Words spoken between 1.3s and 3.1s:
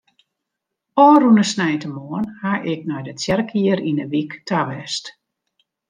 sneintemoarn haw ik nei